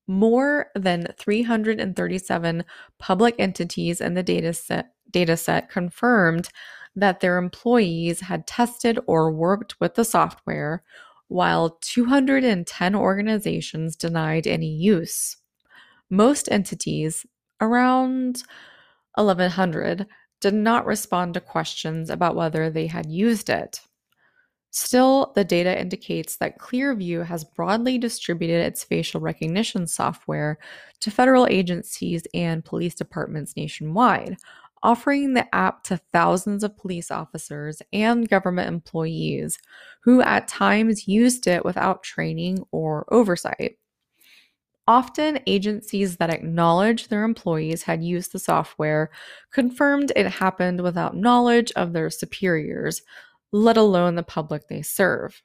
More 0.07 0.67
than 0.75 1.07
337 1.17 2.63
public 2.99 3.35
entities 3.39 4.01
in 4.01 4.13
the 4.13 4.23
dataset, 4.23 4.85
dataset 5.11 5.69
confirmed 5.69 6.49
that 6.95 7.19
their 7.19 7.37
employees 7.37 8.21
had 8.21 8.47
tested 8.47 8.99
or 9.07 9.31
worked 9.31 9.79
with 9.79 9.95
the 9.95 10.05
software, 10.05 10.83
while 11.27 11.77
210 11.81 12.95
organizations 12.95 13.95
denied 13.95 14.45
any 14.45 14.69
use. 14.69 15.37
Most 16.09 16.49
entities, 16.51 17.25
around 17.61 18.43
1100, 19.15 20.05
did 20.41 20.53
not 20.53 20.85
respond 20.85 21.35
to 21.35 21.39
questions 21.39 22.09
about 22.09 22.35
whether 22.35 22.69
they 22.69 22.87
had 22.87 23.05
used 23.09 23.49
it. 23.49 23.81
Still, 24.71 25.33
the 25.35 25.43
data 25.43 25.79
indicates 25.79 26.37
that 26.37 26.57
Clearview 26.57 27.25
has 27.25 27.43
broadly 27.43 27.97
distributed 27.97 28.65
its 28.65 28.83
facial 28.85 29.19
recognition 29.19 29.85
software 29.85 30.57
to 31.01 31.11
federal 31.11 31.45
agencies 31.47 32.23
and 32.33 32.63
police 32.63 32.95
departments 32.95 33.55
nationwide, 33.57 34.37
offering 34.81 35.33
the 35.33 35.53
app 35.53 35.83
to 35.83 35.97
thousands 36.13 36.63
of 36.63 36.77
police 36.77 37.11
officers 37.11 37.81
and 37.91 38.29
government 38.29 38.69
employees 38.69 39.59
who 40.03 40.21
at 40.21 40.47
times 40.47 41.07
used 41.07 41.47
it 41.47 41.65
without 41.65 42.01
training 42.01 42.63
or 42.71 43.05
oversight. 43.13 43.77
Often, 44.87 45.39
agencies 45.45 46.17
that 46.17 46.33
acknowledged 46.33 47.09
their 47.09 47.23
employees 47.23 47.83
had 47.83 48.03
used 48.03 48.31
the 48.31 48.39
software 48.39 49.11
confirmed 49.51 50.11
it 50.15 50.27
happened 50.27 50.81
without 50.81 51.15
knowledge 51.15 51.71
of 51.75 51.93
their 51.93 52.09
superiors, 52.09 53.01
let 53.51 53.77
alone 53.77 54.15
the 54.15 54.23
public 54.23 54.67
they 54.67 54.81
serve. 54.81 55.41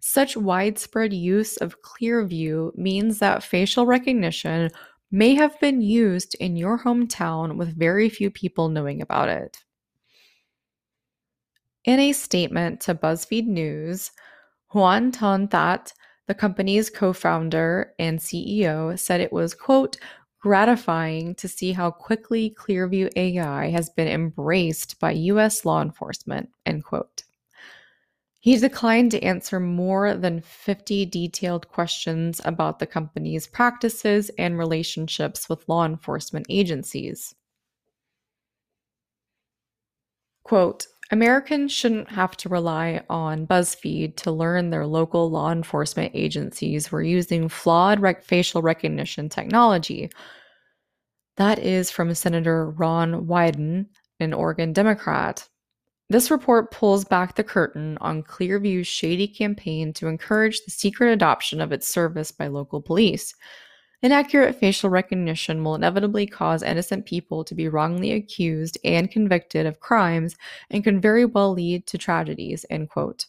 Such 0.00 0.36
widespread 0.36 1.12
use 1.12 1.56
of 1.56 1.80
Clearview 1.80 2.76
means 2.76 3.18
that 3.20 3.42
facial 3.42 3.86
recognition 3.86 4.70
may 5.10 5.34
have 5.34 5.58
been 5.60 5.80
used 5.80 6.34
in 6.40 6.56
your 6.56 6.78
hometown 6.78 7.56
with 7.56 7.78
very 7.78 8.08
few 8.08 8.30
people 8.30 8.68
knowing 8.68 9.00
about 9.00 9.28
it. 9.28 9.62
In 11.84 12.00
a 12.00 12.12
statement 12.12 12.80
to 12.82 12.94
BuzzFeed 12.94 13.46
News, 13.46 14.10
Hoan 14.68 15.12
Ton 15.12 15.46
That, 15.48 15.92
the 16.26 16.34
company's 16.34 16.90
co 16.90 17.12
founder 17.12 17.92
and 17.98 18.18
CEO, 18.18 18.98
said 18.98 19.20
it 19.20 19.32
was, 19.32 19.54
quote, 19.54 19.96
gratifying 20.40 21.34
to 21.36 21.48
see 21.48 21.72
how 21.72 21.90
quickly 21.90 22.54
Clearview 22.58 23.10
AI 23.16 23.70
has 23.70 23.88
been 23.90 24.08
embraced 24.08 24.98
by 24.98 25.12
US 25.12 25.64
law 25.64 25.80
enforcement, 25.80 26.50
end 26.66 26.84
quote. 26.84 27.22
He 28.40 28.56
declined 28.56 29.12
to 29.12 29.22
answer 29.22 29.60
more 29.60 30.14
than 30.14 30.40
50 30.40 31.06
detailed 31.06 31.68
questions 31.68 32.40
about 32.44 32.80
the 32.80 32.88
company's 32.88 33.46
practices 33.46 34.32
and 34.36 34.58
relationships 34.58 35.48
with 35.48 35.68
law 35.68 35.86
enforcement 35.86 36.46
agencies. 36.48 37.36
Quote, 40.42 40.88
Americans 41.12 41.70
shouldn't 41.70 42.10
have 42.10 42.38
to 42.38 42.48
rely 42.48 43.02
on 43.10 43.46
BuzzFeed 43.46 44.16
to 44.16 44.32
learn 44.32 44.70
their 44.70 44.86
local 44.86 45.30
law 45.30 45.52
enforcement 45.52 46.10
agencies 46.14 46.90
were 46.90 47.02
using 47.02 47.50
flawed 47.50 48.00
rec- 48.00 48.24
facial 48.24 48.62
recognition 48.62 49.28
technology. 49.28 50.10
That 51.36 51.58
is 51.58 51.90
from 51.90 52.14
Senator 52.14 52.70
Ron 52.70 53.26
Wyden, 53.26 53.86
an 54.20 54.32
Oregon 54.32 54.72
Democrat. 54.72 55.46
This 56.08 56.30
report 56.30 56.70
pulls 56.70 57.04
back 57.04 57.34
the 57.34 57.44
curtain 57.44 57.98
on 58.00 58.22
Clearview's 58.22 58.86
shady 58.86 59.28
campaign 59.28 59.92
to 59.94 60.08
encourage 60.08 60.64
the 60.64 60.70
secret 60.70 61.12
adoption 61.12 61.60
of 61.60 61.72
its 61.72 61.86
service 61.86 62.32
by 62.32 62.46
local 62.46 62.80
police. 62.80 63.34
Inaccurate 64.02 64.56
facial 64.56 64.90
recognition 64.90 65.62
will 65.62 65.76
inevitably 65.76 66.26
cause 66.26 66.62
innocent 66.62 67.06
people 67.06 67.44
to 67.44 67.54
be 67.54 67.68
wrongly 67.68 68.12
accused 68.12 68.76
and 68.84 69.10
convicted 69.10 69.64
of 69.64 69.78
crimes 69.78 70.34
and 70.70 70.82
can 70.82 71.00
very 71.00 71.24
well 71.24 71.52
lead 71.52 71.86
to 71.86 71.98
tragedies. 71.98 72.66
End 72.68 72.90
quote. 72.90 73.26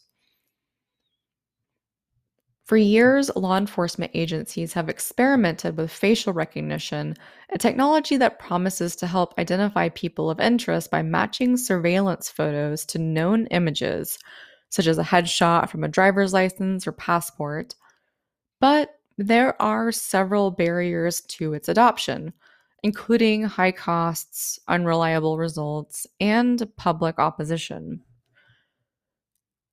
For 2.64 2.78
years, 2.78 3.30
law 3.36 3.58
enforcement 3.58 4.10
agencies 4.14 4.72
have 4.72 4.88
experimented 4.88 5.76
with 5.76 5.92
facial 5.92 6.32
recognition, 6.32 7.14
a 7.50 7.58
technology 7.58 8.16
that 8.16 8.38
promises 8.38 8.96
to 8.96 9.06
help 9.06 9.38
identify 9.38 9.90
people 9.90 10.30
of 10.30 10.40
interest 10.40 10.90
by 10.90 11.02
matching 11.02 11.58
surveillance 11.58 12.30
photos 12.30 12.86
to 12.86 12.98
known 12.98 13.46
images, 13.48 14.18
such 14.70 14.86
as 14.86 14.96
a 14.96 15.04
headshot 15.04 15.68
from 15.68 15.84
a 15.84 15.88
driver's 15.88 16.32
license 16.32 16.86
or 16.86 16.92
passport. 16.92 17.74
But 18.60 18.98
there 19.16 19.60
are 19.60 19.92
several 19.92 20.50
barriers 20.50 21.20
to 21.22 21.54
its 21.54 21.68
adoption, 21.68 22.32
including 22.82 23.44
high 23.44 23.72
costs, 23.72 24.58
unreliable 24.68 25.38
results, 25.38 26.06
and 26.20 26.68
public 26.76 27.18
opposition. 27.18 28.02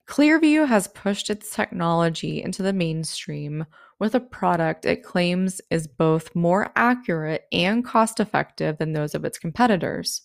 Clearview 0.08 0.68
has 0.68 0.90
pushed 0.90 1.30
its 1.30 1.56
technology 1.56 2.44
into 2.44 2.62
the 2.62 2.74
mainstream 2.74 3.66
with 4.00 4.14
a 4.16 4.20
product 4.20 4.86
it 4.86 5.04
claims 5.04 5.62
is 5.70 5.88
both 5.88 6.36
more 6.36 6.72
accurate 6.76 7.46
and 7.52 7.86
cost 7.86 8.20
effective 8.20 8.78
than 8.78 8.94
those 8.94 9.16
of 9.16 9.24
its 9.24 9.38
competitors. 9.38 10.24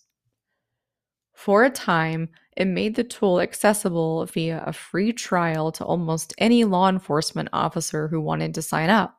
For 1.34 1.64
a 1.64 1.70
time, 1.70 2.30
it 2.56 2.66
made 2.66 2.94
the 2.94 3.04
tool 3.04 3.40
accessible 3.40 4.24
via 4.26 4.62
a 4.66 4.72
free 4.72 5.12
trial 5.12 5.70
to 5.72 5.84
almost 5.84 6.34
any 6.38 6.64
law 6.64 6.88
enforcement 6.88 7.50
officer 7.52 8.08
who 8.08 8.20
wanted 8.20 8.54
to 8.54 8.62
sign 8.62 8.88
up. 8.88 9.18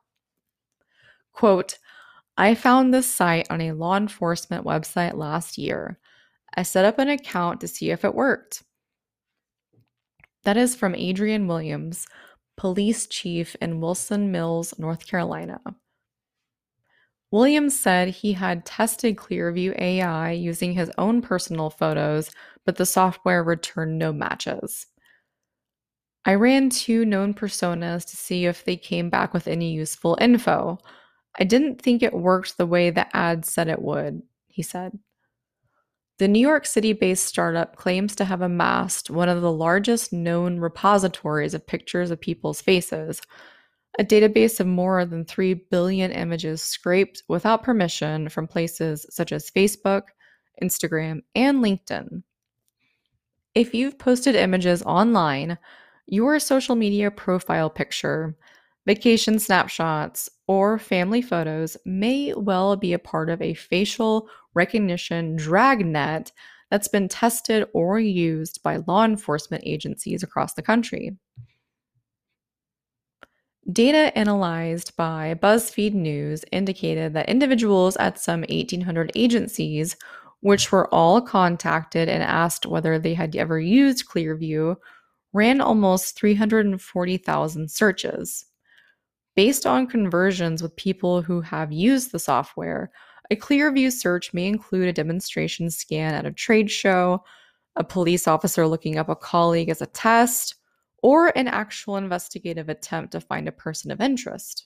Quote, 1.32 1.78
I 2.36 2.54
found 2.54 2.92
this 2.92 3.12
site 3.12 3.46
on 3.50 3.60
a 3.60 3.72
law 3.72 3.96
enforcement 3.96 4.64
website 4.64 5.14
last 5.14 5.56
year. 5.56 5.98
I 6.56 6.62
set 6.62 6.84
up 6.84 6.98
an 6.98 7.08
account 7.08 7.60
to 7.60 7.68
see 7.68 7.90
if 7.90 8.04
it 8.04 8.14
worked. 8.14 8.64
That 10.44 10.56
is 10.56 10.74
from 10.74 10.94
Adrian 10.94 11.46
Williams, 11.46 12.06
police 12.56 13.06
chief 13.06 13.54
in 13.60 13.80
Wilson 13.80 14.32
Mills, 14.32 14.74
North 14.78 15.06
Carolina. 15.06 15.60
Williams 17.30 17.78
said 17.78 18.08
he 18.08 18.32
had 18.32 18.64
tested 18.64 19.16
Clearview 19.16 19.78
AI 19.78 20.30
using 20.30 20.72
his 20.72 20.90
own 20.96 21.20
personal 21.20 21.68
photos, 21.68 22.30
but 22.68 22.76
the 22.76 22.84
software 22.84 23.42
returned 23.42 23.98
no 23.98 24.12
matches. 24.12 24.84
I 26.26 26.34
ran 26.34 26.68
two 26.68 27.06
known 27.06 27.32
personas 27.32 28.04
to 28.10 28.14
see 28.14 28.44
if 28.44 28.62
they 28.62 28.76
came 28.76 29.08
back 29.08 29.32
with 29.32 29.48
any 29.48 29.72
useful 29.72 30.18
info. 30.20 30.76
I 31.38 31.44
didn't 31.44 31.80
think 31.80 32.02
it 32.02 32.12
worked 32.12 32.58
the 32.58 32.66
way 32.66 32.90
the 32.90 33.06
ad 33.16 33.46
said 33.46 33.68
it 33.68 33.80
would, 33.80 34.20
he 34.48 34.60
said. 34.62 34.98
The 36.18 36.28
New 36.28 36.40
York 36.46 36.66
City 36.66 36.92
based 36.92 37.24
startup 37.24 37.76
claims 37.76 38.14
to 38.16 38.26
have 38.26 38.42
amassed 38.42 39.08
one 39.08 39.30
of 39.30 39.40
the 39.40 39.50
largest 39.50 40.12
known 40.12 40.58
repositories 40.58 41.54
of 41.54 41.66
pictures 41.66 42.10
of 42.10 42.20
people's 42.20 42.60
faces, 42.60 43.22
a 43.98 44.04
database 44.04 44.60
of 44.60 44.66
more 44.66 45.06
than 45.06 45.24
3 45.24 45.54
billion 45.54 46.12
images 46.12 46.60
scraped 46.60 47.22
without 47.28 47.62
permission 47.62 48.28
from 48.28 48.46
places 48.46 49.06
such 49.08 49.32
as 49.32 49.50
Facebook, 49.50 50.02
Instagram, 50.62 51.22
and 51.34 51.64
LinkedIn. 51.64 52.24
If 53.54 53.74
you've 53.74 53.98
posted 53.98 54.34
images 54.34 54.82
online, 54.82 55.58
your 56.06 56.38
social 56.38 56.76
media 56.76 57.10
profile 57.10 57.70
picture, 57.70 58.36
vacation 58.86 59.38
snapshots, 59.38 60.30
or 60.46 60.78
family 60.78 61.22
photos 61.22 61.76
may 61.84 62.32
well 62.34 62.76
be 62.76 62.92
a 62.92 62.98
part 62.98 63.30
of 63.30 63.42
a 63.42 63.54
facial 63.54 64.28
recognition 64.54 65.36
dragnet 65.36 66.32
that's 66.70 66.88
been 66.88 67.08
tested 67.08 67.66
or 67.72 67.98
used 67.98 68.62
by 68.62 68.76
law 68.86 69.04
enforcement 69.04 69.62
agencies 69.66 70.22
across 70.22 70.54
the 70.54 70.62
country. 70.62 71.16
Data 73.70 74.16
analyzed 74.16 74.96
by 74.96 75.34
BuzzFeed 75.34 75.92
News 75.92 76.42
indicated 76.52 77.12
that 77.12 77.28
individuals 77.28 77.96
at 77.98 78.18
some 78.18 78.40
1,800 78.48 79.12
agencies, 79.14 79.96
which 80.40 80.70
were 80.70 80.92
all 80.94 81.20
contacted 81.20 82.08
and 82.08 82.22
asked 82.22 82.66
whether 82.66 82.98
they 82.98 83.14
had 83.14 83.34
ever 83.36 83.58
used 83.58 84.08
Clearview, 84.08 84.76
ran 85.32 85.60
almost 85.60 86.18
340,000 86.18 87.70
searches. 87.70 88.44
Based 89.36 89.66
on 89.66 89.86
conversions 89.86 90.62
with 90.62 90.74
people 90.76 91.22
who 91.22 91.40
have 91.40 91.72
used 91.72 92.12
the 92.12 92.18
software, 92.18 92.90
a 93.30 93.36
Clearview 93.36 93.92
search 93.92 94.32
may 94.32 94.46
include 94.46 94.88
a 94.88 94.92
demonstration 94.92 95.70
scan 95.70 96.14
at 96.14 96.26
a 96.26 96.32
trade 96.32 96.70
show, 96.70 97.22
a 97.76 97.84
police 97.84 98.26
officer 98.26 98.66
looking 98.66 98.98
up 98.98 99.08
a 99.08 99.16
colleague 99.16 99.68
as 99.68 99.82
a 99.82 99.86
test, 99.86 100.54
or 101.02 101.28
an 101.36 101.46
actual 101.46 101.96
investigative 101.96 102.68
attempt 102.68 103.12
to 103.12 103.20
find 103.20 103.46
a 103.46 103.52
person 103.52 103.90
of 103.90 104.00
interest. 104.00 104.64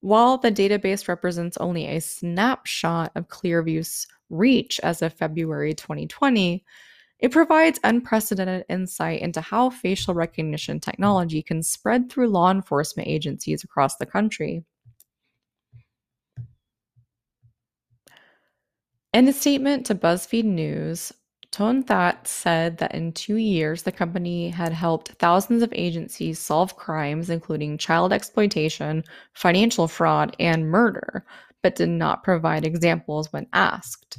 While 0.00 0.38
the 0.38 0.50
database 0.50 1.06
represents 1.06 1.56
only 1.58 1.86
a 1.86 2.00
snapshot 2.00 3.12
of 3.14 3.28
Clearview's 3.28 4.06
reach 4.32 4.80
as 4.82 5.02
of 5.02 5.12
February 5.12 5.74
2020, 5.74 6.64
it 7.20 7.30
provides 7.30 7.78
unprecedented 7.84 8.64
insight 8.68 9.20
into 9.22 9.40
how 9.40 9.70
facial 9.70 10.14
recognition 10.14 10.80
technology 10.80 11.40
can 11.40 11.62
spread 11.62 12.10
through 12.10 12.28
law 12.28 12.50
enforcement 12.50 13.08
agencies 13.08 13.62
across 13.62 13.96
the 13.96 14.06
country. 14.06 14.64
In 19.12 19.28
a 19.28 19.32
statement 19.32 19.86
to 19.86 19.94
BuzzFeed 19.94 20.44
News, 20.44 21.12
Ton 21.52 21.82
That 21.82 22.26
said 22.26 22.78
that 22.78 22.94
in 22.94 23.12
two 23.12 23.36
years, 23.36 23.82
the 23.82 23.92
company 23.92 24.48
had 24.48 24.72
helped 24.72 25.10
thousands 25.18 25.62
of 25.62 25.70
agencies 25.76 26.38
solve 26.38 26.76
crimes, 26.76 27.28
including 27.28 27.76
child 27.76 28.10
exploitation, 28.10 29.04
financial 29.34 29.86
fraud, 29.86 30.34
and 30.40 30.70
murder, 30.70 31.26
but 31.62 31.76
did 31.76 31.88
not 31.88 32.24
provide 32.24 32.64
examples 32.64 33.32
when 33.32 33.46
asked. 33.52 34.18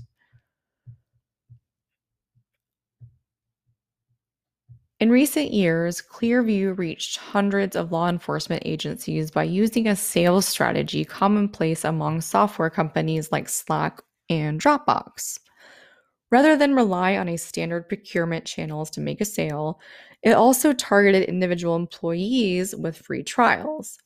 In 4.99 5.09
recent 5.09 5.51
years, 5.51 6.01
Clearview 6.01 6.77
reached 6.77 7.17
hundreds 7.17 7.75
of 7.75 7.91
law 7.91 8.07
enforcement 8.07 8.63
agencies 8.65 9.31
by 9.31 9.43
using 9.43 9.87
a 9.87 9.97
sales 9.97 10.47
strategy 10.47 11.03
commonplace 11.03 11.83
among 11.83 12.21
software 12.21 12.69
companies 12.69 13.29
like 13.29 13.49
Slack 13.49 14.01
and 14.29 14.61
Dropbox. 14.61 15.39
Rather 16.31 16.55
than 16.55 16.73
rely 16.73 17.17
on 17.17 17.27
a 17.27 17.37
standard 17.37 17.89
procurement 17.89 18.45
channels 18.45 18.89
to 18.91 19.01
make 19.01 19.19
a 19.19 19.25
sale, 19.25 19.81
it 20.21 20.31
also 20.31 20.71
targeted 20.71 21.23
individual 21.23 21.75
employees 21.75 22.73
with 22.73 22.97
free 22.97 23.23
trials. 23.23 23.97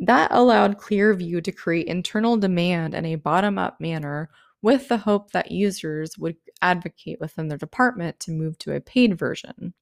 That 0.00 0.30
allowed 0.30 0.78
Clearview 0.78 1.42
to 1.42 1.52
create 1.52 1.86
internal 1.86 2.36
demand 2.36 2.94
in 2.94 3.04
a 3.04 3.16
bottom 3.16 3.58
up 3.58 3.80
manner 3.80 4.30
with 4.62 4.88
the 4.88 4.98
hope 4.98 5.32
that 5.32 5.50
users 5.50 6.16
would 6.18 6.36
advocate 6.62 7.20
within 7.20 7.48
their 7.48 7.58
department 7.58 8.20
to 8.20 8.30
move 8.30 8.58
to 8.58 8.74
a 8.74 8.80
paid 8.80 9.18
version. 9.18 9.74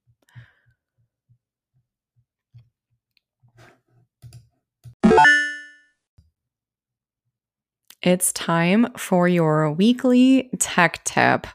It's 8.02 8.32
time 8.32 8.86
for 8.96 9.26
your 9.26 9.72
weekly 9.72 10.50
tech 10.58 11.02
tip. 11.04 11.46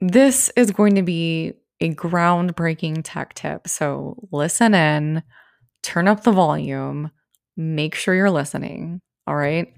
This 0.00 0.50
is 0.56 0.70
going 0.70 0.94
to 0.94 1.02
be 1.02 1.54
a 1.80 1.92
groundbreaking 1.92 3.00
tech 3.02 3.34
tip. 3.34 3.66
So 3.66 4.28
listen 4.30 4.74
in, 4.74 5.22
turn 5.82 6.06
up 6.06 6.22
the 6.22 6.30
volume, 6.30 7.10
make 7.56 7.94
sure 7.94 8.14
you're 8.14 8.30
listening. 8.30 9.00
All 9.26 9.36
right. 9.36 9.68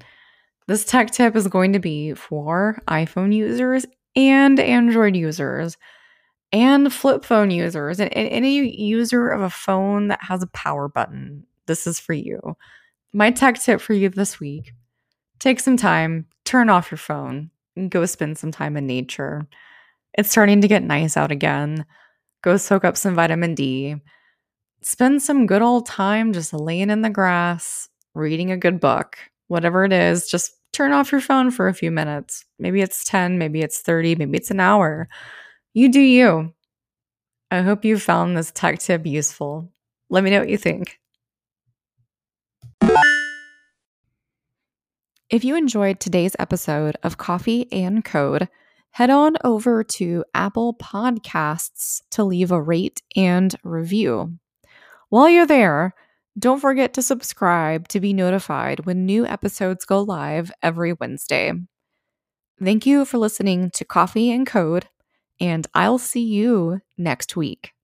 This 0.68 0.84
tech 0.84 1.10
tip 1.10 1.36
is 1.36 1.46
going 1.46 1.72
to 1.74 1.78
be 1.78 2.14
for 2.14 2.82
iPhone 2.88 3.34
users 3.34 3.86
and 4.16 4.58
Android 4.58 5.14
users 5.14 5.76
and 6.52 6.92
flip 6.92 7.24
phone 7.24 7.50
users 7.50 8.00
and 8.00 8.10
any 8.12 8.76
user 8.80 9.28
of 9.28 9.42
a 9.42 9.50
phone 9.50 10.08
that 10.08 10.22
has 10.22 10.42
a 10.42 10.48
power 10.48 10.88
button. 10.88 11.44
This 11.66 11.86
is 11.86 12.00
for 12.00 12.14
you. 12.14 12.56
My 13.12 13.30
tech 13.30 13.60
tip 13.60 13.80
for 13.80 13.92
you 13.92 14.08
this 14.08 14.40
week 14.40 14.72
take 15.38 15.60
some 15.60 15.76
time, 15.76 16.26
turn 16.44 16.70
off 16.70 16.90
your 16.90 16.98
phone, 16.98 17.50
and 17.76 17.90
go 17.90 18.06
spend 18.06 18.38
some 18.38 18.50
time 18.50 18.76
in 18.76 18.86
nature. 18.86 19.46
It's 20.14 20.30
starting 20.30 20.62
to 20.62 20.68
get 20.68 20.82
nice 20.82 21.16
out 21.16 21.30
again. 21.30 21.84
Go 22.42 22.56
soak 22.56 22.84
up 22.84 22.96
some 22.96 23.14
vitamin 23.14 23.54
D. 23.54 23.96
Spend 24.82 25.22
some 25.22 25.46
good 25.46 25.62
old 25.62 25.86
time 25.86 26.32
just 26.32 26.52
laying 26.52 26.90
in 26.90 27.02
the 27.02 27.10
grass, 27.10 27.88
reading 28.14 28.50
a 28.50 28.56
good 28.56 28.80
book, 28.80 29.18
whatever 29.48 29.84
it 29.84 29.92
is. 29.92 30.28
Just 30.28 30.52
turn 30.72 30.92
off 30.92 31.10
your 31.10 31.20
phone 31.20 31.50
for 31.50 31.68
a 31.68 31.74
few 31.74 31.90
minutes. 31.90 32.44
Maybe 32.58 32.80
it's 32.80 33.04
10, 33.04 33.38
maybe 33.38 33.62
it's 33.62 33.80
30, 33.80 34.16
maybe 34.16 34.36
it's 34.36 34.50
an 34.50 34.60
hour. 34.60 35.08
You 35.74 35.90
do 35.90 36.00
you. 36.00 36.52
I 37.50 37.62
hope 37.62 37.84
you 37.84 37.98
found 37.98 38.36
this 38.36 38.50
tech 38.50 38.78
tip 38.78 39.06
useful. 39.06 39.70
Let 40.10 40.24
me 40.24 40.30
know 40.30 40.40
what 40.40 40.48
you 40.48 40.58
think. 40.58 40.98
If 45.28 45.44
you 45.44 45.56
enjoyed 45.56 45.98
today's 45.98 46.36
episode 46.38 46.96
of 47.02 47.18
Coffey 47.18 47.66
and 47.72 48.04
Code, 48.04 48.48
head 48.90 49.10
on 49.10 49.36
over 49.42 49.82
to 49.82 50.24
Apple 50.34 50.74
Podcasts 50.74 52.02
to 52.10 52.22
leave 52.22 52.52
a 52.52 52.62
rate 52.62 53.02
and 53.16 53.54
review. 53.64 54.38
While 55.08 55.28
you're 55.28 55.46
there, 55.46 55.94
don't 56.38 56.60
forget 56.60 56.92
to 56.94 57.02
subscribe 57.02 57.88
to 57.88 58.00
be 58.00 58.12
notified 58.12 58.86
when 58.86 59.06
new 59.06 59.24
episodes 59.24 59.84
go 59.84 60.02
live 60.02 60.50
every 60.62 60.92
Wednesday. 60.92 61.52
Thank 62.62 62.86
you 62.86 63.04
for 63.04 63.18
listening 63.18 63.70
to 63.70 63.84
Coffey 63.84 64.30
and 64.32 64.46
Code, 64.46 64.86
and 65.40 65.66
I'll 65.74 65.98
see 65.98 66.24
you 66.24 66.80
next 66.98 67.36
week. 67.36 67.75